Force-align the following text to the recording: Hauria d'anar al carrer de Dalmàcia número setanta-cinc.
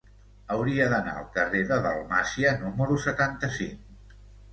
Hauria 0.53 0.85
d'anar 0.93 1.11
al 1.19 1.27
carrer 1.35 1.61
de 1.71 1.77
Dalmàcia 1.83 2.53
número 2.63 2.97
setanta-cinc. 3.05 4.17